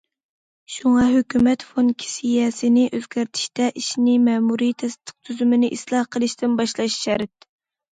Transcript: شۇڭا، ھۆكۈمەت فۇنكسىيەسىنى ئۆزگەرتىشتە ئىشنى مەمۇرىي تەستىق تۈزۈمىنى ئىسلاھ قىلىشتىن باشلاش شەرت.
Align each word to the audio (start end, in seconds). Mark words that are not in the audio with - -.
شۇڭا، 0.75 1.03
ھۆكۈمەت 1.15 1.65
فۇنكسىيەسىنى 1.73 2.87
ئۆزگەرتىشتە 2.99 3.71
ئىشنى 3.83 4.19
مەمۇرىي 4.27 4.75
تەستىق 4.85 5.17
تۈزۈمىنى 5.19 5.75
ئىسلاھ 5.79 6.13
قىلىشتىن 6.19 6.63
باشلاش 6.63 7.03
شەرت. 7.09 7.53